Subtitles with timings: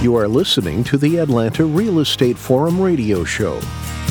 [0.00, 3.60] You are listening to the Atlanta Real Estate Forum radio show,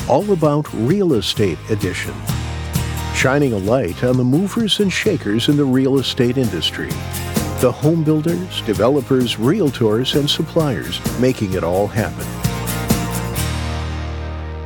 [0.06, 2.12] all about Real Estate Edition,
[3.14, 6.90] shining a light on the movers and shakers in the real estate industry.
[7.62, 12.37] The home builders, developers, realtors, and suppliers making it all happen.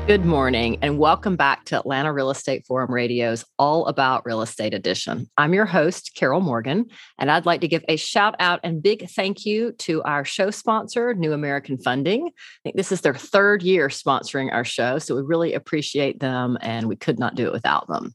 [0.09, 4.75] Good morning, and welcome back to Atlanta Real Estate Forum Radio's All About Real Estate
[4.75, 5.31] Edition.
[5.39, 6.87] I'm your host, Carol Morgan,
[7.21, 10.51] and I'd like to give a shout out and big thank you to our show
[10.51, 12.27] sponsor, New American Funding.
[12.27, 16.59] I think this is their third year sponsoring our show, so we really appreciate them,
[16.61, 18.13] and we could not do it without them.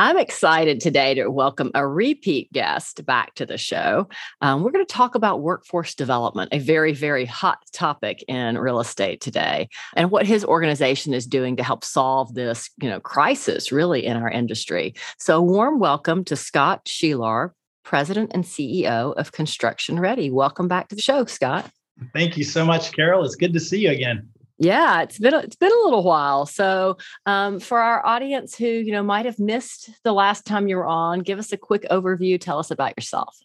[0.00, 4.06] I'm excited today to welcome a repeat guest back to the show.
[4.40, 8.78] Um, we're going to talk about workforce development, a very, very hot topic in real
[8.78, 13.72] estate today, and what his organization is doing to help solve this, you know, crisis
[13.72, 14.94] really in our industry.
[15.18, 17.50] So, warm welcome to Scott Shelar,
[17.82, 20.30] President and CEO of Construction Ready.
[20.30, 21.68] Welcome back to the show, Scott.
[22.14, 23.24] Thank you so much, Carol.
[23.24, 24.28] It's good to see you again.
[24.58, 26.44] Yeah, it's been it's been a little while.
[26.44, 30.76] So, um, for our audience who you know might have missed the last time you
[30.76, 32.40] were on, give us a quick overview.
[32.40, 33.36] Tell us about yourself.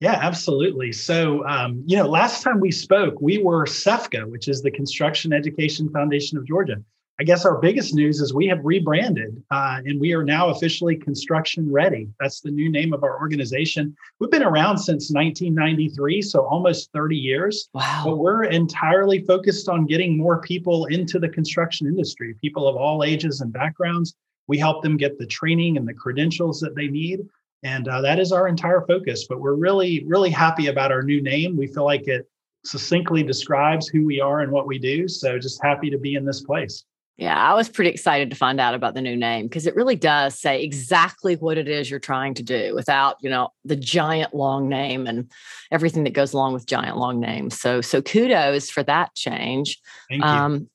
[0.00, 0.92] Yeah, absolutely.
[0.92, 5.32] So, um, you know, last time we spoke, we were CEFGA, which is the Construction
[5.32, 6.82] Education Foundation of Georgia.
[7.20, 10.96] I guess our biggest news is we have rebranded uh, and we are now officially
[10.96, 12.08] Construction Ready.
[12.18, 13.94] That's the new name of our organization.
[14.18, 17.68] We've been around since 1993, so almost 30 years.
[17.74, 18.04] Wow.
[18.06, 23.04] But we're entirely focused on getting more people into the construction industry, people of all
[23.04, 24.14] ages and backgrounds.
[24.46, 27.20] We help them get the training and the credentials that they need.
[27.62, 29.26] And uh, that is our entire focus.
[29.28, 31.58] But we're really, really happy about our new name.
[31.58, 32.26] We feel like it
[32.64, 35.06] succinctly describes who we are and what we do.
[35.06, 36.82] So just happy to be in this place.
[37.16, 39.96] Yeah, I was pretty excited to find out about the new name because it really
[39.96, 44.34] does say exactly what it is you're trying to do without, you know, the giant
[44.34, 45.30] long name and
[45.70, 47.60] everything that goes along with giant long names.
[47.60, 49.78] So, so kudos for that change.
[50.08, 50.28] Thank you.
[50.28, 50.70] Um,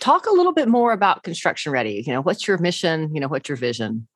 [0.00, 2.02] talk a little bit more about Construction Ready.
[2.04, 3.14] You know, what's your mission?
[3.14, 4.08] You know, what's your vision?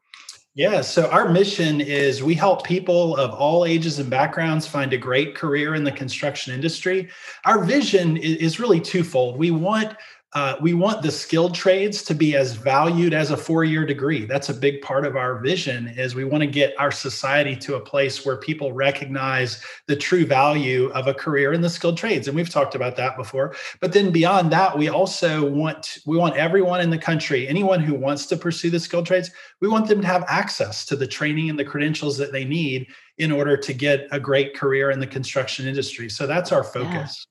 [0.54, 4.98] Yeah, so our mission is we help people of all ages and backgrounds find a
[4.98, 7.08] great career in the construction industry.
[7.46, 9.38] Our vision is really twofold.
[9.38, 9.94] We want
[10.34, 14.24] uh, we want the skilled trades to be as valued as a four-year degree.
[14.24, 17.74] That's a big part of our vision is we want to get our society to
[17.74, 22.28] a place where people recognize the true value of a career in the skilled trades
[22.28, 23.54] and we've talked about that before.
[23.80, 27.94] But then beyond that we also want we want everyone in the country anyone who
[27.94, 31.50] wants to pursue the skilled trades we want them to have access to the training
[31.50, 32.86] and the credentials that they need
[33.18, 36.08] in order to get a great career in the construction industry.
[36.08, 37.26] So that's our focus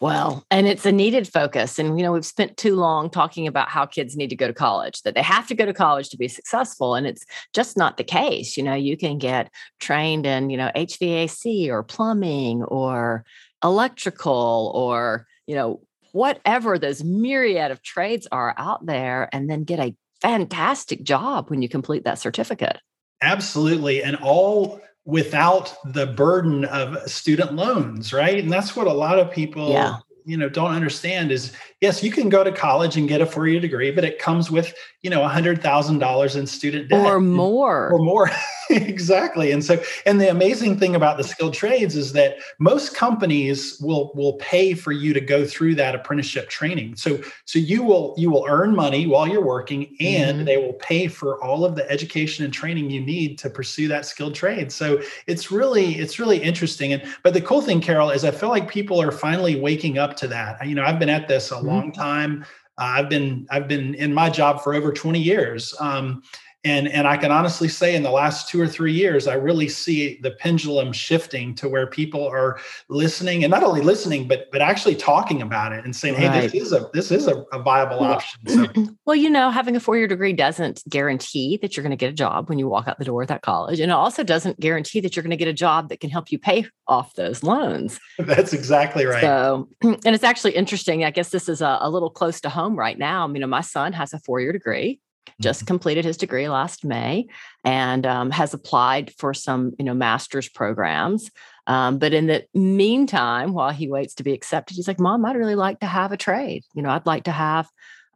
[0.00, 1.78] well, and it's a needed focus.
[1.78, 4.54] And, you know, we've spent too long talking about how kids need to go to
[4.54, 6.94] college, that they have to go to college to be successful.
[6.94, 7.24] And it's
[7.54, 8.56] just not the case.
[8.56, 13.24] You know, you can get trained in, you know, HVAC or plumbing or
[13.62, 15.80] electrical or, you know,
[16.12, 21.62] whatever those myriad of trades are out there and then get a fantastic job when
[21.62, 22.78] you complete that certificate.
[23.22, 24.02] Absolutely.
[24.02, 28.38] And all without the burden of student loans, right?
[28.38, 29.98] And that's what a lot of people yeah.
[30.24, 33.60] You know don't understand is yes, you can go to college and get a four-year
[33.60, 37.06] degree, but it comes with, you know, a hundred thousand dollars in student debt.
[37.06, 37.90] Or more.
[37.90, 38.30] Or more.
[38.70, 39.50] exactly.
[39.50, 44.12] And so, and the amazing thing about the skilled trades is that most companies will
[44.14, 46.96] will pay for you to go through that apprenticeship training.
[46.96, 50.44] So so you will you will earn money while you're working and mm-hmm.
[50.44, 54.04] they will pay for all of the education and training you need to pursue that
[54.04, 54.70] skilled trade.
[54.70, 56.92] So it's really it's really interesting.
[56.92, 60.09] And but the cool thing, Carol, is I feel like people are finally waking up
[60.18, 60.66] to that.
[60.66, 61.66] You know, I've been at this a mm-hmm.
[61.66, 62.44] long time.
[62.78, 65.74] Uh, I've been I've been in my job for over 20 years.
[65.80, 66.22] Um,
[66.64, 69.68] and and i can honestly say in the last two or three years i really
[69.68, 74.60] see the pendulum shifting to where people are listening and not only listening but but
[74.60, 76.32] actually talking about it and saying right.
[76.32, 78.40] hey this is a this is a, a viable option.
[78.46, 78.66] So.
[79.04, 82.14] well you know having a four-year degree doesn't guarantee that you're going to get a
[82.14, 83.80] job when you walk out the door at that college.
[83.80, 86.30] And it also doesn't guarantee that you're going to get a job that can help
[86.32, 88.00] you pay off those loans.
[88.18, 89.20] That's exactly right.
[89.20, 92.78] So and it's actually interesting i guess this is a, a little close to home
[92.78, 93.28] right now.
[93.28, 95.00] You know my son has a four-year degree
[95.40, 95.66] just mm-hmm.
[95.66, 97.26] completed his degree last May
[97.64, 101.30] and um, has applied for some, you know, master's programs.
[101.66, 105.36] Um, but in the meantime, while he waits to be accepted, he's like, "Mom, I'd
[105.36, 106.64] really like to have a trade.
[106.74, 107.68] You know, I'd like to have,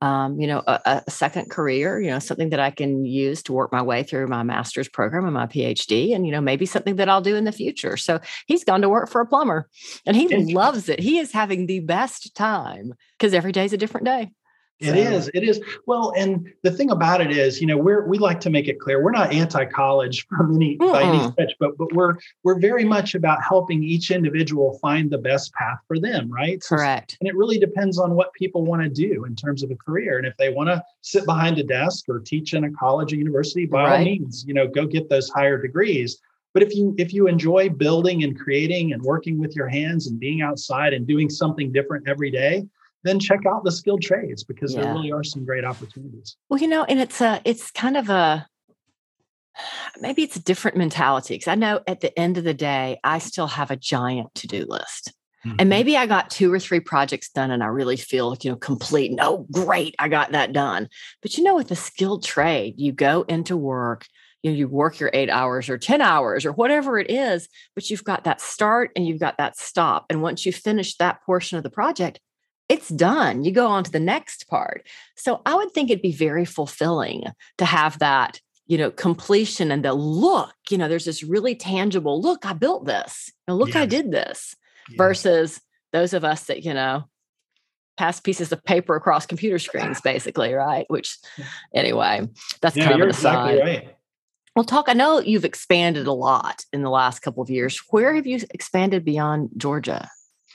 [0.03, 2.01] um, you know, a, a, second career.
[2.01, 5.25] You know, something that I can use to work my way through my master's program
[5.25, 8.19] and my PhD, and you know, maybe something that I'll do in the future." So
[8.47, 9.69] he's gone to work for a plumber,
[10.05, 10.99] and he loves it.
[10.99, 14.33] He is having the best time because every day is a different day.
[14.81, 15.31] It is.
[15.35, 15.61] It is.
[15.87, 18.81] Well, and the thing about it is, you know, we're we like to make it
[18.81, 20.93] clear we're not anti-college from any Mm-mm.
[20.93, 25.19] by any stretch, but but we're we're very much about helping each individual find the
[25.19, 26.61] best path for them, right?
[26.61, 27.17] Correct.
[27.21, 30.19] and it really depends on what people want to do in terms of a career.
[30.19, 33.17] And if they want to sit behind a desk or teach in a college or
[33.17, 33.99] university, by right.
[33.99, 36.21] all means, you know, go get those higher degrees.
[36.53, 40.19] But if you if you enjoy building and creating and working with your hands and
[40.19, 42.65] being outside and doing something different every day,
[43.05, 44.83] then check out the skilled trades because yeah.
[44.83, 46.37] there really are some great opportunities.
[46.49, 48.47] Well, you know, and it's a it's kind of a
[50.01, 53.19] maybe it's a different mentality because I know at the end of the day, I
[53.19, 55.13] still have a giant to-do list.
[55.47, 55.57] Mm-hmm.
[55.59, 58.51] And maybe I got two or three projects done and I really feel like, you
[58.51, 59.11] know, complete.
[59.11, 60.89] And, oh, great, I got that done.
[61.23, 64.07] But you know, with a skilled trade, you go into work,
[64.43, 67.91] you know, you work your eight hours or 10 hours or whatever it is, but
[67.91, 70.07] you've got that start and you've got that stop.
[70.09, 72.21] And once you finish that portion of the project,
[72.69, 73.45] it's done.
[73.45, 74.87] You go on to the next part.
[75.17, 77.25] So I would think it'd be very fulfilling
[77.59, 82.21] to have that, you know, completion and the look, you know, there's this really tangible
[82.21, 83.31] look, I built this.
[83.47, 83.77] Look, yes.
[83.77, 84.57] I did this
[84.89, 84.97] yeah.
[84.97, 85.61] versus
[85.93, 87.05] those of us that, you know,
[87.97, 90.87] pass pieces of paper across computer screens, basically, right?
[90.89, 91.17] Which
[91.75, 92.29] anyway,
[92.61, 93.59] that's yeah, kind of an aside.
[93.59, 93.97] Exactly right.
[94.57, 94.89] Well, talk.
[94.89, 97.81] I know you've expanded a lot in the last couple of years.
[97.91, 100.09] Where have you expanded beyond Georgia?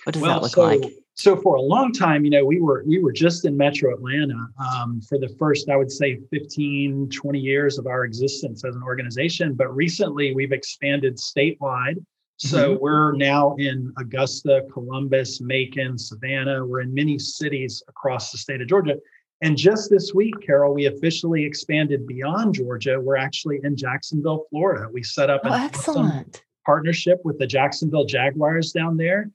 [0.05, 0.93] What does well, that look so, like?
[1.19, 4.47] So for a long time you know we were we were just in metro atlanta
[4.57, 8.83] um, for the first i would say 15 20 years of our existence as an
[8.83, 9.53] organization.
[9.53, 12.03] But recently we've expanded statewide.
[12.37, 12.83] So mm-hmm.
[12.83, 16.65] we're now in augusta columbus macon savannah.
[16.65, 18.95] We're in many cities across the state of georgia.
[19.41, 22.99] And just this week carol we officially expanded beyond georgia.
[22.99, 24.87] We're actually in jacksonville florida.
[24.91, 26.43] We set up an oh, excellent.
[26.65, 29.29] partnership with the jacksonville jaguars down there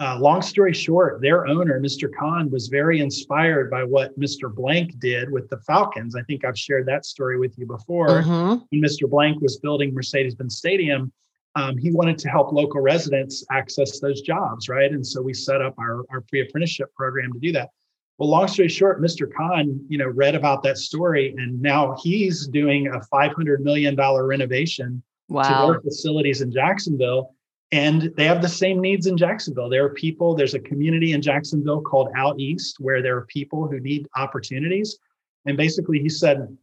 [0.00, 2.08] uh, long story short, their owner, Mr.
[2.18, 4.52] Khan, was very inspired by what Mr.
[4.52, 6.16] Blank did with the Falcons.
[6.16, 8.08] I think I've shared that story with you before.
[8.08, 8.64] Mm-hmm.
[8.70, 9.08] When Mr.
[9.08, 11.12] Blank was building Mercedes Benz Stadium,
[11.54, 14.90] um, he wanted to help local residents access those jobs, right?
[14.90, 17.70] And so we set up our, our pre apprenticeship program to do that.
[18.18, 19.32] Well, long story short, Mr.
[19.32, 25.02] Khan, you know, read about that story, and now he's doing a $500 million renovation
[25.28, 25.66] wow.
[25.66, 27.34] to their facilities in Jacksonville
[27.72, 29.68] and they have the same needs in Jacksonville.
[29.68, 33.66] There are people, there's a community in Jacksonville called Out East where there are people
[33.66, 34.98] who need opportunities.
[35.46, 36.56] And basically he said,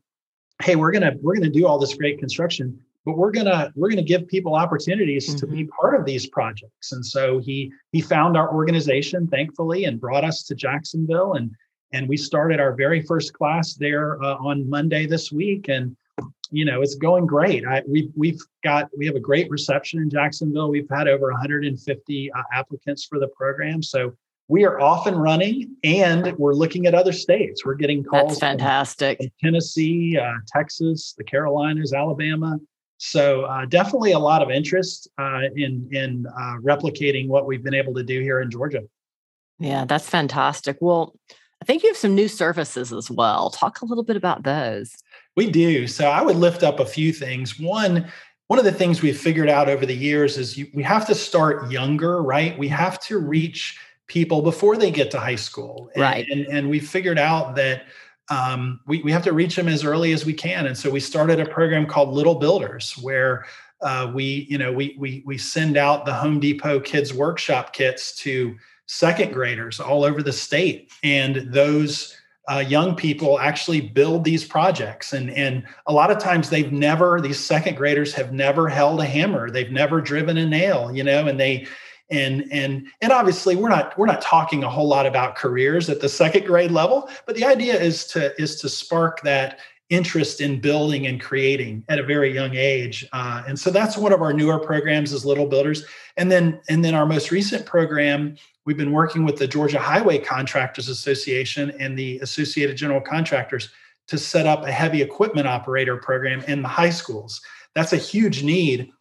[0.63, 4.03] Hey, we're gonna we're gonna do all this great construction, but we're gonna we're gonna
[4.03, 5.37] give people opportunities mm-hmm.
[5.37, 5.81] to be mm-hmm.
[5.81, 6.91] part of these projects.
[6.91, 11.33] And so he he found our organization, thankfully, and brought us to Jacksonville.
[11.33, 11.51] And
[11.93, 15.67] and we started our very first class there uh, on Monday this week.
[15.67, 15.97] And
[16.51, 17.65] you know, it's going great.
[17.65, 20.69] I, we've we've got we have a great reception in Jacksonville.
[20.69, 24.13] We've had over 150 uh, applicants for the program, so
[24.47, 27.65] we are off and running, and we're looking at other states.
[27.65, 28.27] We're getting calls.
[28.27, 29.17] That's fantastic.
[29.17, 32.59] From, from Tennessee, uh, Texas, the Carolinas, Alabama.
[32.97, 37.73] So uh, definitely a lot of interest uh, in in uh, replicating what we've been
[37.73, 38.83] able to do here in Georgia.
[39.57, 40.77] Yeah, that's fantastic.
[40.81, 41.15] Well,
[41.61, 43.51] I think you have some new services as well.
[43.51, 44.95] Talk a little bit about those.
[45.41, 45.87] We do.
[45.87, 47.59] So I would lift up a few things.
[47.59, 48.07] One,
[48.45, 51.15] one of the things we've figured out over the years is you, we have to
[51.15, 52.55] start younger, right?
[52.59, 55.89] We have to reach people before they get to high school.
[55.95, 56.27] And, right.
[56.29, 57.85] And, and we figured out that
[58.29, 60.67] um, we, we have to reach them as early as we can.
[60.67, 63.47] And so we started a program called Little Builders where
[63.81, 68.15] uh, we, you know, we, we, we send out the Home Depot Kids Workshop kits
[68.17, 68.55] to
[68.85, 70.91] second graders all over the state.
[71.01, 72.15] And those
[72.51, 75.13] uh, young people actually build these projects.
[75.13, 79.05] And and a lot of times they've never these second graders have never held a
[79.05, 79.49] hammer.
[79.49, 81.67] They've never driven a nail you know and they
[82.09, 86.01] and and and obviously we're not we're not talking a whole lot about careers at
[86.01, 89.59] the second grade level but the idea is to is to spark that
[89.91, 94.11] interest in building and creating at a very young age uh, and so that's one
[94.11, 95.85] of our newer programs is little builders
[96.17, 100.19] and then and then our most recent program We've been working with the Georgia Highway
[100.19, 103.69] Contractors Association and the Associated General Contractors
[104.07, 107.41] to set up a heavy equipment operator program in the high schools.
[107.73, 108.91] That's a huge need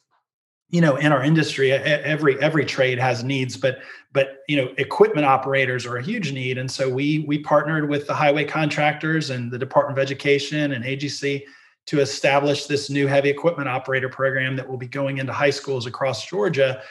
[0.71, 3.81] you know in our industry every every trade has needs but
[4.13, 6.59] but you know equipment operators are a huge need.
[6.59, 10.85] And so we we partnered with the highway contractors and the department of education and
[10.85, 11.43] agc
[11.87, 15.87] to establish this new heavy equipment operator program that will be going into high schools
[15.87, 16.83] across georgia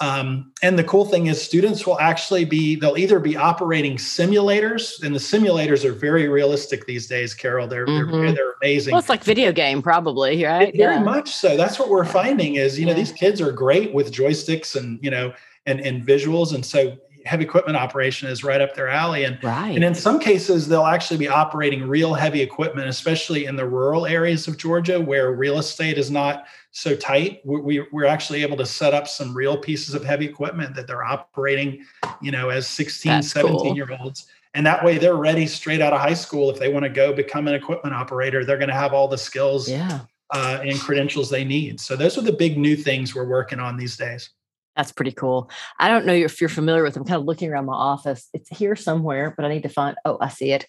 [0.00, 5.02] um, and the cool thing is, students will actually be, they'll either be operating simulators,
[5.02, 7.66] and the simulators are very realistic these days, Carol.
[7.66, 8.10] They're, mm-hmm.
[8.10, 8.92] they're, they're, amazing.
[8.92, 10.74] Well, it's like video game, probably, right?
[10.74, 11.02] Very yeah.
[11.02, 11.56] much so.
[11.56, 12.98] That's what we're finding is, you know, yeah.
[12.98, 15.32] these kids are great with joysticks and, you know,
[15.66, 16.54] and, and visuals.
[16.54, 19.24] And so heavy equipment operation is right up their alley.
[19.24, 19.74] And, right.
[19.74, 24.06] and in some cases, they'll actually be operating real heavy equipment, especially in the rural
[24.06, 27.40] areas of Georgia where real estate is not so tight.
[27.44, 31.04] We, we're actually able to set up some real pieces of heavy equipment that they're
[31.04, 31.84] operating,
[32.20, 33.76] you know, as 16, That's 17 cool.
[33.76, 34.26] year olds.
[34.54, 36.50] And that way they're ready straight out of high school.
[36.50, 39.18] If they want to go become an equipment operator, they're going to have all the
[39.18, 40.00] skills yeah.
[40.34, 41.80] uh, and credentials they need.
[41.80, 44.30] So those are the big new things we're working on these days.
[44.76, 45.50] That's pretty cool.
[45.78, 46.96] I don't know if you're familiar with.
[46.96, 48.28] I'm kind of looking around my office.
[48.32, 49.96] It's here somewhere, but I need to find.
[50.04, 50.66] Oh, I see it.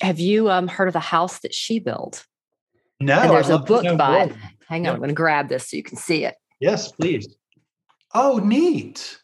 [0.00, 2.26] Have you um, heard of the house that she built?
[3.00, 3.20] No.
[3.20, 4.32] And there's a book by it.
[4.68, 6.34] Hang on, I'm going to grab this so you can see it.
[6.60, 7.36] Yes, please.
[8.14, 9.18] Oh, neat.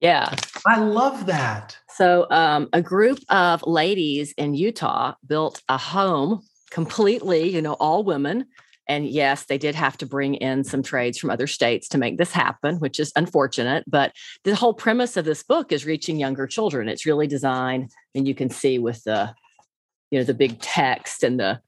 [0.00, 0.34] Yeah.
[0.66, 1.76] I love that.
[1.88, 8.04] So, um, a group of ladies in Utah built a home completely, you know, all
[8.04, 8.46] women
[8.88, 12.18] and yes, they did have to bring in some trades from other states to make
[12.18, 13.84] this happen, which is unfortunate.
[13.86, 14.12] But
[14.44, 16.88] the whole premise of this book is reaching younger children.
[16.88, 19.34] It's really designed, and you can see with the,
[20.10, 21.60] you know, the big text and the,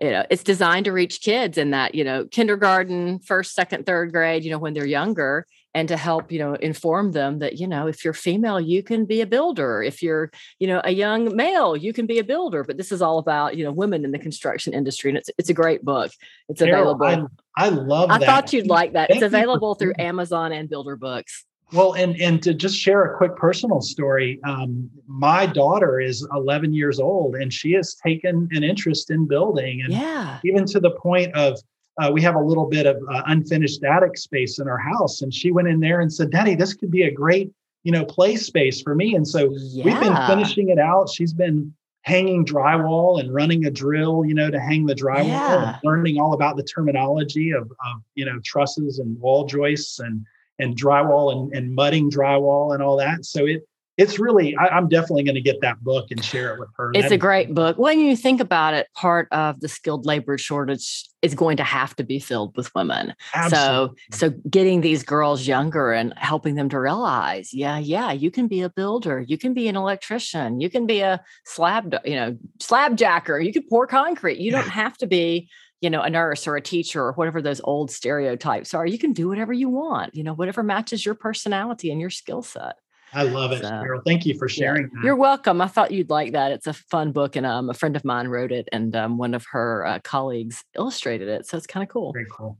[0.00, 4.12] you know, it's designed to reach kids in that, you know, kindergarten, first, second, third
[4.12, 5.44] grade, you know, when they're younger
[5.74, 9.04] and to help you know inform them that you know if you're female you can
[9.04, 9.82] be a builder.
[9.82, 12.64] If you're you know a young male you can be a builder.
[12.64, 15.50] But this is all about you know women in the construction industry and it's it's
[15.50, 16.10] a great book.
[16.48, 17.30] It's Carol, available.
[17.56, 19.08] I, I love I thought you'd like that.
[19.08, 21.44] Thank it's available through Amazon and Builder Books.
[21.72, 26.72] Well, and and to just share a quick personal story, um, my daughter is 11
[26.72, 30.38] years old, and she has taken an interest in building, and yeah.
[30.44, 31.60] even to the point of
[31.98, 35.32] uh, we have a little bit of uh, unfinished attic space in our house and
[35.32, 37.50] she went in there and said daddy this could be a great
[37.84, 39.84] you know play space for me and so yeah.
[39.84, 44.50] we've been finishing it out she's been hanging drywall and running a drill you know
[44.50, 45.74] to hang the drywall yeah.
[45.74, 50.24] and learning all about the terminology of, of you know trusses and wall joists and
[50.58, 53.67] and drywall and, and mudding drywall and all that so it
[53.98, 56.92] it's really I, am definitely going to get that book and share it with her.
[56.94, 57.76] It's a great book.
[57.78, 61.96] When you think about it part of the skilled labor shortage is going to have
[61.96, 63.12] to be filled with women.
[63.34, 63.96] Absolutely.
[64.12, 68.46] so so getting these girls younger and helping them to realize yeah yeah you can
[68.46, 72.38] be a builder you can be an electrician you can be a slab you know
[72.60, 74.38] slab jacker you can pour concrete.
[74.38, 75.50] You don't have to be
[75.80, 78.86] you know a nurse or a teacher or whatever those old stereotypes are.
[78.86, 82.42] You can do whatever you want you know whatever matches your personality and your skill
[82.42, 82.76] set
[83.12, 84.02] I love it, so, Carol.
[84.04, 85.60] Thank you for sharing yeah, You're welcome.
[85.60, 86.52] I thought you'd like that.
[86.52, 89.34] It's a fun book, and um, a friend of mine wrote it, and um, one
[89.34, 91.46] of her uh, colleagues illustrated it.
[91.46, 92.12] So it's kind of cool.
[92.12, 92.58] Very cool.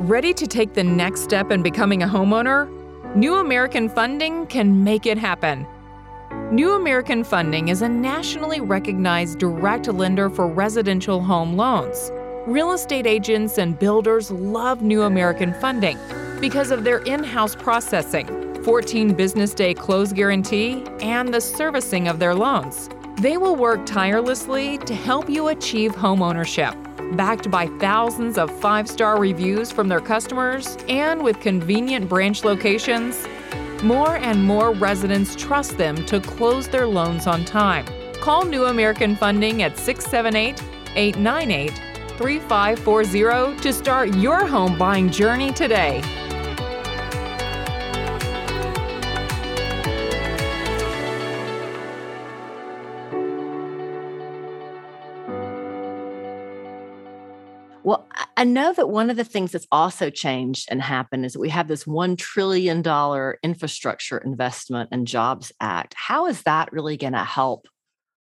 [0.00, 2.68] Ready to take the next step in becoming a homeowner?
[3.14, 5.66] New American Funding can make it happen.
[6.50, 12.10] New American Funding is a nationally recognized direct lender for residential home loans.
[12.46, 15.98] Real estate agents and builders love New American Funding
[16.40, 22.20] because of their in house processing 14 business day close guarantee, and the servicing of
[22.20, 22.88] their loans.
[23.16, 26.76] They will work tirelessly to help you achieve home ownership.
[27.14, 33.26] Backed by thousands of five star reviews from their customers and with convenient branch locations,
[33.82, 37.84] more and more residents trust them to close their loans on time.
[38.20, 40.62] Call New American Funding at 678
[40.94, 41.72] 898
[42.18, 46.19] 3540 to start your home buying journey today.
[58.40, 61.50] I know that one of the things that's also changed and happened is that we
[61.50, 62.82] have this $1 trillion
[63.42, 65.92] infrastructure investment and jobs act.
[65.94, 67.66] How is that really going to help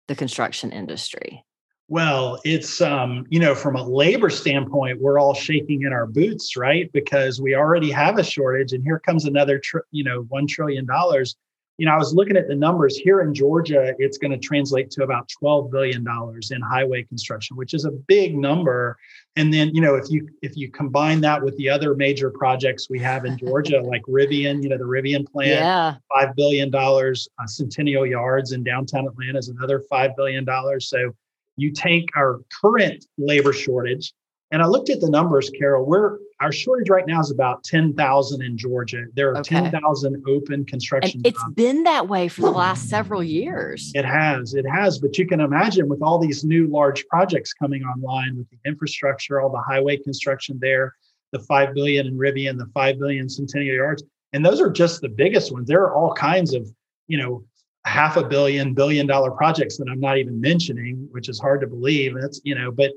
[0.07, 1.43] the construction industry?
[1.89, 6.55] Well, it's um, you know, from a labor standpoint, we're all shaking in our boots,
[6.55, 6.89] right?
[6.93, 10.85] Because we already have a shortage, and here comes another, tr- you know, one trillion
[10.85, 11.35] dollars
[11.77, 14.91] you know, I was looking at the numbers here in Georgia, it's going to translate
[14.91, 16.05] to about $12 billion
[16.51, 18.97] in highway construction, which is a big number.
[19.37, 22.89] And then, you know, if you if you combine that with the other major projects
[22.89, 25.95] we have in Georgia, like Rivian, you know, the Rivian plant, yeah.
[26.15, 30.45] $5 billion, uh, Centennial Yards in downtown Atlanta is another $5 billion.
[30.79, 31.13] So
[31.57, 34.13] you take our current labor shortage,
[34.51, 35.85] and I looked at the numbers, Carol.
[35.85, 39.05] We're our shortage right now is about 10,000 in Georgia.
[39.13, 39.61] There are okay.
[39.61, 41.19] 10,000 open construction.
[41.19, 41.53] And it's jobs.
[41.55, 43.91] been that way for the last several years.
[43.95, 44.53] It has.
[44.53, 44.99] It has.
[44.99, 49.39] But you can imagine with all these new large projects coming online with the infrastructure,
[49.39, 50.93] all the highway construction there,
[51.31, 54.03] the 5 billion in Rivian, the 5 billion Centennial Yards.
[54.33, 55.67] And those are just the biggest ones.
[55.67, 56.67] There are all kinds of,
[57.07, 57.45] you know,
[57.85, 61.67] half a billion, billion dollar projects that I'm not even mentioning, which is hard to
[61.67, 62.15] believe.
[62.19, 62.91] That's, you know, but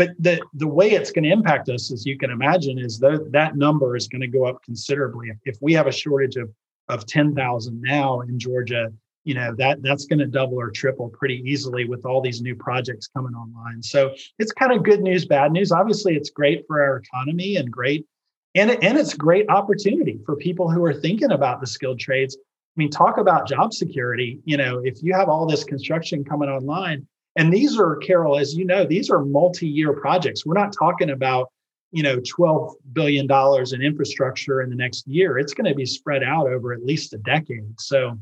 [0.00, 3.32] but the the way it's going to impact us, as you can imagine, is that
[3.32, 5.28] that number is going to go up considerably.
[5.28, 6.48] If, if we have a shortage of
[6.88, 8.90] of 10,000 now in Georgia,
[9.24, 12.56] you know that that's going to double or triple pretty easily with all these new
[12.56, 13.82] projects coming online.
[13.82, 15.70] So it's kind of good news, bad news.
[15.70, 18.06] Obviously, it's great for our economy and great,
[18.54, 22.38] and and it's great opportunity for people who are thinking about the skilled trades.
[22.38, 24.40] I mean, talk about job security.
[24.46, 28.54] You know, if you have all this construction coming online, and these are Carol, as
[28.54, 30.44] you know, these are multi-year projects.
[30.44, 31.50] We're not talking about
[31.92, 35.38] you know 12 billion dollars in infrastructure in the next year.
[35.38, 37.80] It's going to be spread out over at least a decade.
[37.80, 38.18] So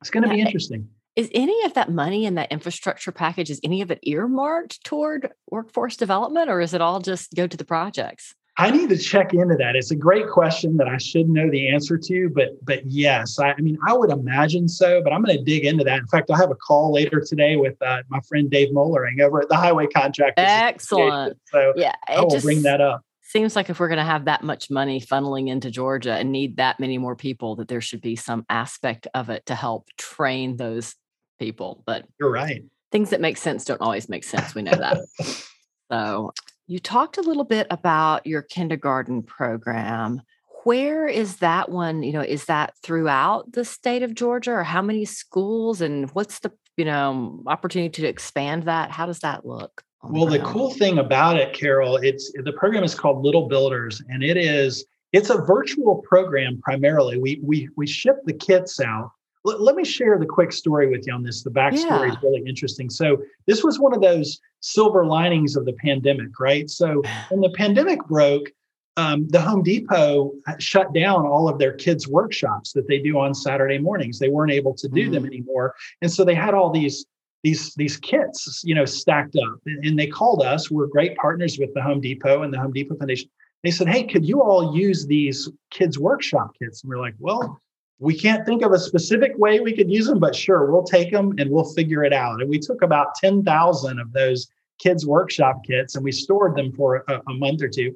[0.00, 0.88] it's going to be interesting.
[1.16, 5.32] Is any of that money in that infrastructure package, is any of it earmarked toward
[5.50, 8.34] workforce development or is it all just go to the projects?
[8.60, 9.76] I need to check into that.
[9.76, 13.50] It's a great question that I should know the answer to, but but yes, I,
[13.52, 15.00] I mein I would imagine so.
[15.02, 16.00] But I'm going to dig into that.
[16.00, 19.40] In fact, I have a call later today with uh, my friend Dave Mollering over
[19.40, 20.44] at the Highway Contractors.
[20.44, 21.38] Excellent.
[21.46, 24.42] So yeah, I will bring that up seems like if we're going to have that
[24.42, 28.16] much money funneling into Georgia and need that many more people, that there should be
[28.16, 30.94] some aspect of it to help train those
[31.38, 31.82] people.
[31.84, 32.64] But you're right.
[32.90, 34.54] Things that make sense don't always make sense.
[34.54, 34.98] We know that.
[35.92, 36.32] so
[36.68, 40.20] you talked a little bit about your kindergarten program.
[40.64, 42.02] Where is that one?
[42.02, 46.40] You know, is that throughout the state of Georgia or how many schools and what's
[46.40, 48.90] the, you know, opportunity to expand that?
[48.90, 49.82] How does that look?
[50.04, 54.22] well the cool thing about it carol it's the program is called little builders and
[54.22, 59.10] it is it's a virtual program primarily we we we ship the kits out
[59.44, 62.12] let, let me share the quick story with you on this the backstory yeah.
[62.12, 66.70] is really interesting so this was one of those silver linings of the pandemic right
[66.70, 68.50] so when the pandemic broke
[68.98, 73.32] um, the Home Depot shut down all of their kids' workshops that they do on
[73.32, 74.18] Saturday mornings.
[74.18, 77.06] They weren't able to do mm them anymore, and so they had all these
[77.44, 79.60] these these kits, you know, stacked up.
[79.64, 80.68] And they called us.
[80.70, 83.30] We're great partners with the Home Depot and the Home Depot Foundation.
[83.62, 87.60] They said, "Hey, could you all use these kids workshop kits?" And we're like, "Well,
[87.98, 91.10] we can't think of a specific way we could use them, but sure, we'll take
[91.10, 95.06] them and we'll figure it out." And we took about ten thousand of those kids
[95.06, 97.94] workshop kits and we stored them for a, a month or two.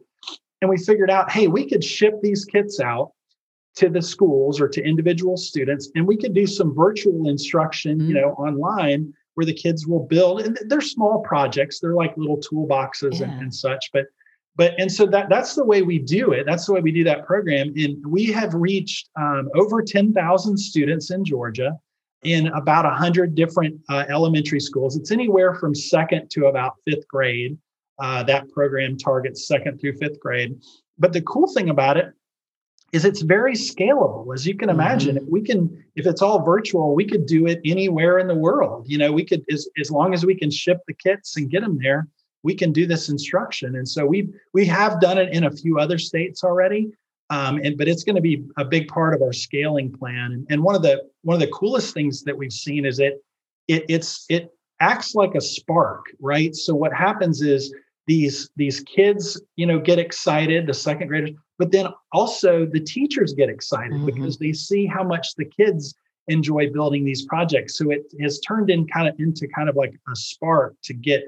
[0.61, 3.13] And we figured out, hey, we could ship these kits out
[3.75, 8.15] to the schools or to individual students and we could do some virtual instruction you
[8.15, 8.17] mm-hmm.
[8.17, 13.19] know online where the kids will build and they're small projects they're like little toolboxes
[13.19, 13.31] yeah.
[13.31, 14.05] and, and such but
[14.57, 16.45] but and so that that's the way we do it.
[16.47, 17.73] That's the way we do that program.
[17.77, 21.77] And we have reached um, over 10000 students in georgia
[22.23, 24.97] in about 100 different uh, elementary schools.
[24.97, 27.59] It's anywhere from second to about fifth grade.
[27.99, 30.57] Uh, that program targets second through fifth grade.
[30.99, 32.13] But the cool thing about it
[32.93, 35.25] is it's very scalable as you can imagine mm-hmm.
[35.25, 38.85] if we can if it's all virtual we could do it anywhere in the world.
[38.87, 41.63] You know we could as, as long as we can ship the kits and get
[41.63, 42.07] them there
[42.43, 43.77] we can do this instruction.
[43.77, 46.93] And so we we have done it in a few other states already
[47.33, 50.33] um, and but it's going to be a big part of our scaling plan.
[50.33, 53.25] And, and one of the one of the coolest things that we've seen is it,
[53.69, 54.51] it it's it
[54.81, 56.55] acts like a spark right?
[56.55, 57.75] So what happens is
[58.07, 63.33] these these kids you know get excited the second graders but then also the teachers
[63.33, 64.07] get excited mm-hmm.
[64.07, 65.95] because they see how much the kids
[66.29, 67.79] enjoy building these projects.
[67.79, 71.23] So it has turned in kind of into kind of like a spark to get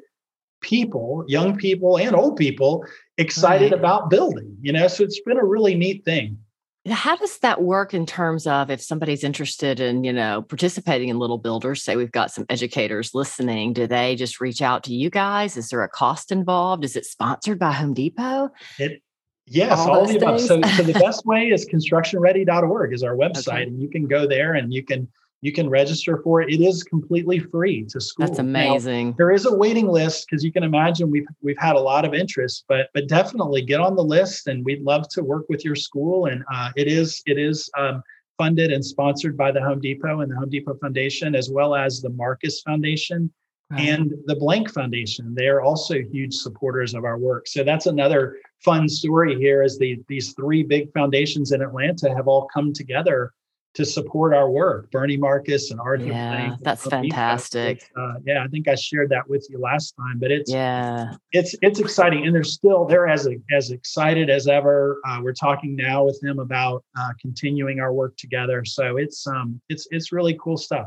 [0.64, 2.84] people young people and old people
[3.18, 3.78] excited right.
[3.78, 6.38] about building you know so it's been a really neat thing
[6.90, 11.18] how does that work in terms of if somebody's interested in, you know, participating in
[11.18, 11.82] Little Builders?
[11.82, 13.72] Say we've got some educators listening.
[13.72, 15.56] Do they just reach out to you guys?
[15.56, 16.84] Is there a cost involved?
[16.84, 18.50] Is it sponsored by Home Depot?
[18.78, 19.02] It
[19.46, 20.42] yes, all, all the above.
[20.42, 23.62] So, so the best way is constructionready.org is our website, okay.
[23.62, 25.08] and you can go there and you can
[25.44, 26.48] you can register for it.
[26.48, 28.26] It is completely free to school.
[28.26, 29.10] That's amazing.
[29.10, 32.06] Now, there is a waiting list because you can imagine we've we've had a lot
[32.06, 35.62] of interest, but but definitely get on the list, and we'd love to work with
[35.62, 36.26] your school.
[36.26, 38.02] And uh, it is it is um,
[38.38, 42.00] funded and sponsored by the Home Depot and the Home Depot Foundation, as well as
[42.00, 43.30] the Marcus Foundation.
[43.70, 43.88] Right.
[43.88, 47.48] And the Blank Foundation, they are also huge supporters of our work.
[47.48, 52.28] So that's another fun story here is the, these three big foundations in Atlanta have
[52.28, 53.32] all come together
[53.74, 54.90] to support our work.
[54.90, 56.06] Bernie Marcus and Arthur.
[56.06, 57.90] Yeah, that's fantastic.
[57.96, 61.54] Uh, yeah, I think I shared that with you last time, but it's yeah, it's
[61.60, 65.00] it's exciting, and they're still they're as as excited as ever.
[65.06, 69.60] Uh, we're talking now with them about uh, continuing our work together, so it's um
[69.68, 70.86] it's it's really cool stuff.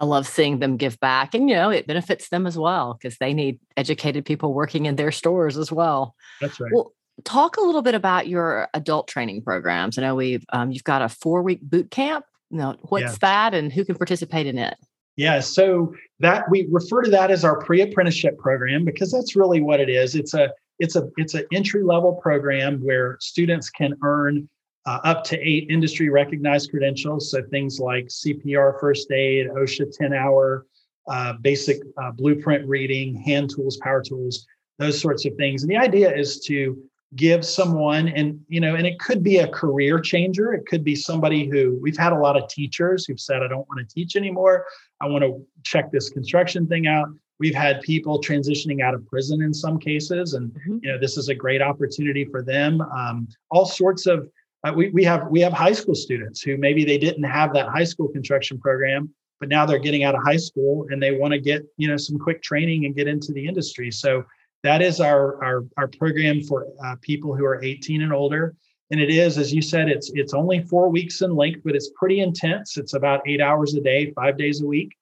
[0.00, 3.18] I love seeing them give back, and you know it benefits them as well because
[3.18, 6.14] they need educated people working in their stores as well.
[6.40, 6.70] That's right.
[6.72, 6.92] Well,
[7.24, 9.98] talk a little bit about your adult training programs.
[9.98, 12.24] I know we've um, you've got a four week boot camp.
[12.50, 13.16] Know, what's yeah.
[13.20, 14.74] that, and who can participate in it?
[15.16, 19.80] Yeah, so that we refer to that as our pre-apprenticeship program because that's really what
[19.80, 20.14] it is.
[20.14, 24.48] It's a it's a it's an entry level program where students can earn
[24.86, 27.30] uh, up to eight industry recognized credentials.
[27.30, 30.66] So things like CPR first aid, OSHA 10 hour,
[31.08, 34.46] uh, basic uh, blueprint reading, hand tools, power tools,
[34.78, 35.62] those sorts of things.
[35.62, 36.80] And the idea is to
[37.16, 40.52] give someone, and you know, and it could be a career changer.
[40.52, 43.68] It could be somebody who we've had a lot of teachers who've said, I don't
[43.68, 44.66] want to teach anymore.
[45.00, 47.08] I want to check this construction thing out.
[47.40, 50.78] We've had people transitioning out of prison in some cases, and mm-hmm.
[50.82, 52.80] you know, this is a great opportunity for them.
[52.80, 54.28] Um, all sorts of
[54.64, 57.68] uh, we, we have we have high school students who maybe they didn't have that
[57.68, 61.32] high school construction program but now they're getting out of high school and they want
[61.32, 64.24] to get you know some quick training and get into the industry so
[64.62, 68.54] that is our our, our program for uh, people who are 18 and older.
[68.90, 71.90] And it is as you said it's it's only four weeks in length but it's
[71.96, 72.76] pretty intense.
[72.76, 74.96] It's about eight hours a day five days a week.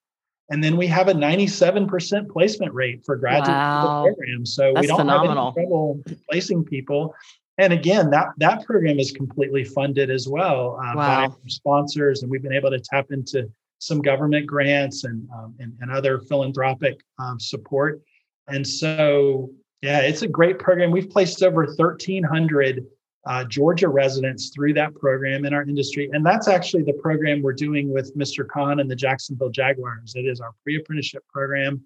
[0.49, 4.05] And then we have a 97% placement rate for graduate wow.
[4.05, 5.47] program so That's we don't phenomenal.
[5.47, 7.15] have any trouble placing people.
[7.59, 11.29] And again that that program is completely funded as well uh, wow.
[11.29, 12.23] by sponsors.
[12.23, 16.19] And we've been able to tap into some government grants and um, and, and, other
[16.19, 18.01] philanthropic um, support
[18.49, 19.51] and so
[19.83, 20.91] yeah it's a great program.
[20.91, 22.87] We've placed over 1300
[23.27, 26.09] uh, georgia residents through that program in our industry.
[26.13, 30.15] And that's actually the program we're doing with mr khan and the jacksonville jaguars.
[30.15, 31.83] It is our pre-apprenticeship program.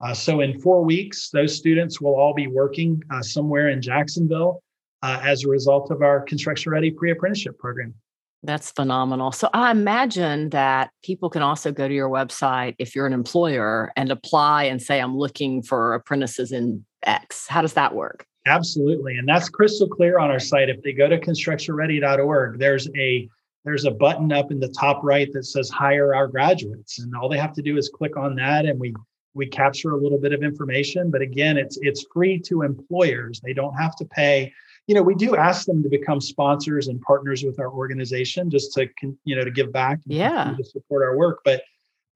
[0.00, 4.62] Uh, so in four weeks those students will all be working uh, somewhere in jacksonville
[5.02, 7.94] uh, as a result of our construction ready pre apprenticeship program.
[8.42, 9.32] That's phenomenal.
[9.32, 13.92] So I imagine that people can also go to your website if you're an employer
[13.96, 17.48] and apply and say, I'm looking for apprentices in X.
[17.48, 18.26] How does that work?
[18.46, 19.16] Absolutely.
[19.16, 20.68] And that's crystal clear on our site.
[20.68, 23.28] If they go to constructionready.org, there's a
[23.64, 27.00] there's a button up in the top right that says hire our graduates.
[27.00, 28.94] And all they have to do is click on that and we
[29.34, 31.10] we capture a little bit of information.
[31.10, 33.40] But again, it's it's free to employers.
[33.40, 34.52] They don't have to pay
[34.88, 38.72] you know, we do ask them to become sponsors and partners with our organization just
[38.72, 38.88] to,
[39.24, 41.40] you know, to give back, yeah, to support our work.
[41.44, 41.62] But,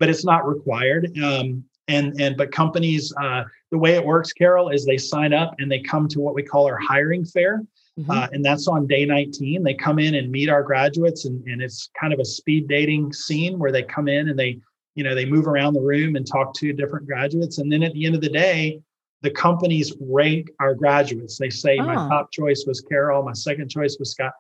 [0.01, 1.17] but it's not required.
[1.23, 5.55] Um, and and but companies, uh, the way it works, Carol, is they sign up
[5.59, 7.63] and they come to what we call our hiring fair.
[8.01, 8.11] Mm-hmm.
[8.11, 9.63] Uh, and that's on day 19.
[9.63, 13.13] They come in and meet our graduates, and, and it's kind of a speed dating
[13.13, 14.61] scene where they come in and they,
[14.95, 17.59] you know, they move around the room and talk to different graduates.
[17.59, 18.81] And then at the end of the day,
[19.23, 21.39] the companies rank our graduates.
[21.39, 21.85] They say oh.
[21.85, 24.33] my top choice was Carol, my second choice was Scott.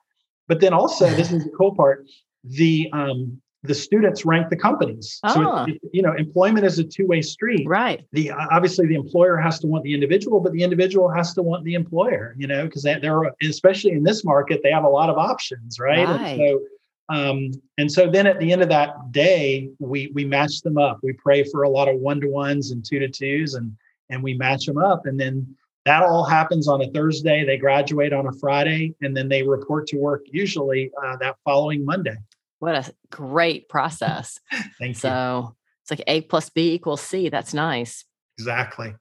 [0.48, 2.06] But then also, this is the cool part:
[2.44, 5.20] the um, the students rank the companies.
[5.22, 5.34] Oh.
[5.34, 7.66] So it, you know, employment is a two way street.
[7.66, 8.04] Right.
[8.12, 11.64] The obviously the employer has to want the individual, but the individual has to want
[11.64, 12.34] the employer.
[12.36, 15.78] You know, because they, are especially in this market, they have a lot of options,
[15.78, 16.06] right?
[16.06, 16.20] right.
[16.20, 16.60] And so.
[17.08, 21.00] Um, and so then at the end of that day, we we match them up.
[21.02, 23.76] We pray for a lot of one to ones and two to twos, and
[24.12, 25.06] and we match them up.
[25.06, 27.44] And then that all happens on a Thursday.
[27.44, 31.84] They graduate on a Friday, and then they report to work usually uh, that following
[31.84, 32.16] Monday.
[32.60, 34.38] What a great process!
[34.78, 35.14] Thank so, you.
[35.14, 37.28] So it's like A plus B equals C.
[37.28, 38.04] That's nice.
[38.38, 38.94] Exactly.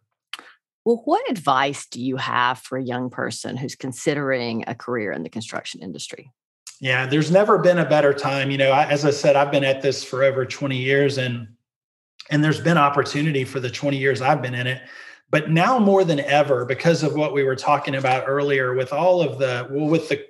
[0.84, 5.22] Well, what advice do you have for a young person who's considering a career in
[5.22, 6.32] the construction industry?
[6.80, 8.50] Yeah, there's never been a better time.
[8.50, 11.48] You know, as I said, I've been at this for over 20 years, and
[12.32, 14.82] and there's been opportunity for the 20 years I've been in it.
[15.30, 19.22] But now more than ever, because of what we were talking about earlier, with all
[19.22, 20.26] of the well, with the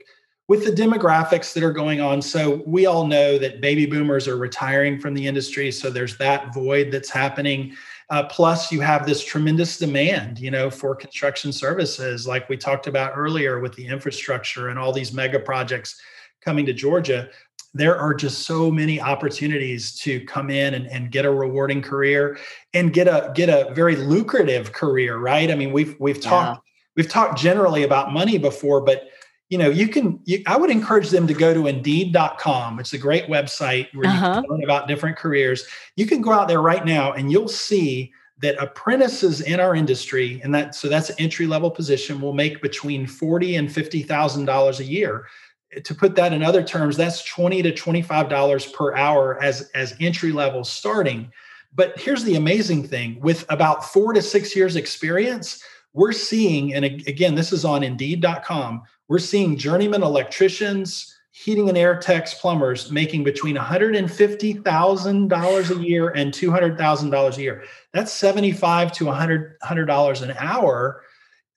[0.48, 2.22] with the demographics that are going on.
[2.22, 5.72] So we all know that baby boomers are retiring from the industry.
[5.72, 7.74] So there's that void that's happening.
[8.10, 12.86] Uh, plus, you have this tremendous demand, you know, for construction services, like we talked
[12.86, 16.02] about earlier with the infrastructure and all these mega projects
[16.42, 17.30] coming to Georgia
[17.74, 22.38] there are just so many opportunities to come in and, and get a rewarding career
[22.74, 26.72] and get a get a very lucrative career right i mean we've we've talked yeah.
[26.96, 29.10] we've talked generally about money before but
[29.50, 32.98] you know you can you, i would encourage them to go to indeed.com it's a
[32.98, 34.28] great website where uh-huh.
[34.36, 37.48] you can learn about different careers you can go out there right now and you'll
[37.48, 42.34] see that apprentices in our industry and that so that's an entry level position will
[42.34, 45.28] make between 40 and 50 thousand dollars a year
[45.84, 50.32] to put that in other terms, that's 20 to $25 per hour as, as entry
[50.32, 51.32] level starting.
[51.74, 56.86] But here's the amazing thing with about four to six years experience, we're seeing, and
[56.86, 63.24] again, this is on indeed.com, we're seeing journeyman electricians, heating and air techs, plumbers making
[63.24, 67.64] between $150,000 a year and $200,000 a year.
[67.94, 71.04] That's 75 to $100, $100 an hour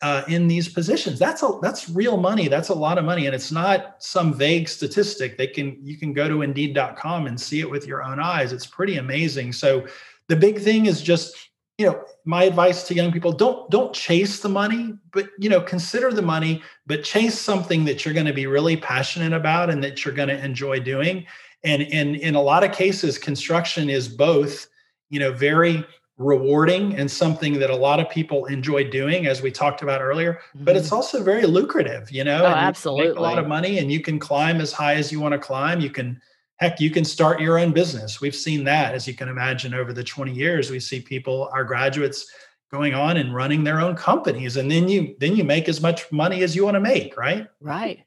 [0.05, 1.19] uh, in these positions.
[1.19, 2.47] That's a that's real money.
[2.47, 5.39] That's a lot of money, and it's not some vague statistic.
[5.39, 8.53] They can you can go to Indeed.com and see it with your own eyes.
[8.53, 9.55] It's pretty amazing.
[9.55, 9.87] So
[10.29, 14.41] the big thing is just you know my advice to young people don't don't chase
[14.41, 18.33] the money but you know consider the money but chase something that you're going to
[18.33, 21.27] be really passionate about and that you're going to enjoy doing
[21.65, 24.69] and in in a lot of cases construction is both
[25.11, 25.85] you know very
[26.17, 30.35] rewarding and something that a lot of people enjoy doing as we talked about earlier
[30.35, 30.65] mm-hmm.
[30.65, 30.97] but it's mm-hmm.
[30.97, 34.61] also very lucrative you know oh, absolutely a lot of money and you can climb
[34.61, 36.21] as high as you want to climb you can
[36.59, 39.93] heck you can start your own business we've seen that as you can imagine over
[39.93, 42.31] the 20 years we see people our graduates
[42.75, 44.57] going on and running their own companies.
[44.57, 47.47] And then you then you make as much money as you want to make right?
[47.61, 48.01] Right.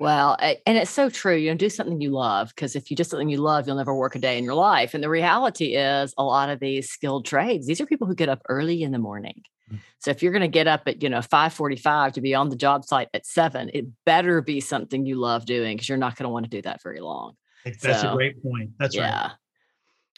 [0.00, 3.04] Well and it's so true you know do something you love because if you do
[3.04, 4.94] something you love you'll never work a day in your life.
[4.94, 8.28] And the reality is a lot of these skilled trades these are people who get
[8.28, 9.42] up early in the morning.
[9.70, 9.80] Mm.
[9.98, 12.56] so if you're going to get up at you know 5:45 to be on the
[12.56, 16.24] job site at 7 it better be something you love doing because you're not going
[16.24, 17.34] to want to do that very long.
[17.64, 18.70] That's so, a great point.
[18.78, 19.22] That's yeah.
[19.22, 19.32] right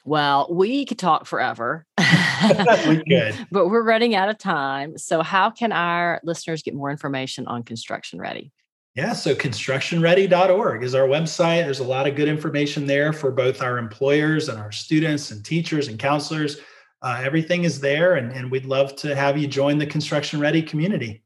[0.05, 1.87] well, we could talk forever.
[1.99, 2.05] we
[3.09, 3.47] could.
[3.51, 4.97] but we're running out of time.
[4.99, 8.53] So, how can our listeners get more information on Construction Ready?
[8.97, 11.65] Yeah, so constructionready.org is our website.
[11.65, 15.45] There's a lot of good information there for both our employers and our students and
[15.45, 16.59] teachers and counselors.
[17.01, 20.61] Uh, everything is there, and, and we'd love to have you join the Construction Ready
[20.61, 21.23] community.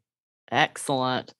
[0.53, 1.35] Excellent.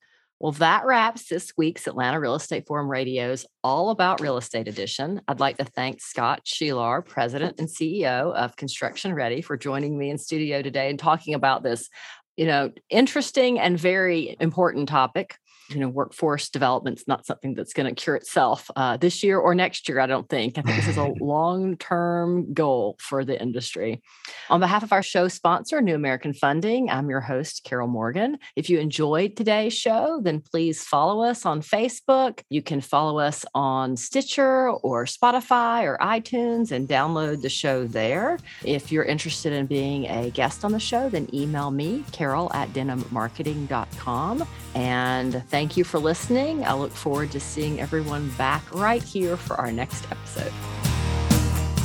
[0.45, 5.23] Well, that wraps this week's Atlanta Real Estate Forum Radio's All About Real Estate edition.
[5.27, 10.11] I'd like to thank Scott Shelar, President and CEO of Construction Ready, for joining me
[10.11, 11.89] in studio today and talking about this,
[12.37, 15.35] you know, interesting and very important topic
[15.69, 19.55] you know workforce development's not something that's going to cure itself uh, this year or
[19.55, 20.59] next year i don't think.
[20.59, 24.03] I think this is a long-term goal for the industry.
[24.51, 28.39] On behalf of our show sponsor new american funding i'm your host carol morgan.
[28.57, 32.43] If you enjoyed today's show then please follow us on facebook.
[32.51, 38.39] You can follow us on stitcher or spotify or itunes and download the show there.
[38.65, 42.69] If you're interested in being a guest on the show then email me carol at
[42.71, 46.65] denimmarketing.com and thank you for listening.
[46.65, 50.53] I look forward to seeing everyone back right here for our next episode.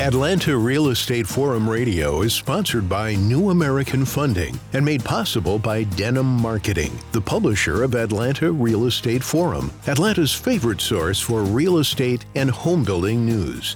[0.01, 5.83] Atlanta Real Estate Forum Radio is sponsored by New American Funding and made possible by
[5.83, 12.25] Denim Marketing, the publisher of Atlanta Real Estate Forum, Atlanta's favorite source for real estate
[12.33, 13.75] and home building news.